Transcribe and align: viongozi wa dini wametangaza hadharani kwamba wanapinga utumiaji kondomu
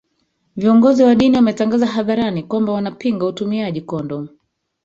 viongozi 0.55 1.03
wa 1.03 1.15
dini 1.15 1.35
wametangaza 1.35 1.85
hadharani 1.87 2.43
kwamba 2.43 2.71
wanapinga 2.73 3.25
utumiaji 3.25 3.81
kondomu 3.81 4.29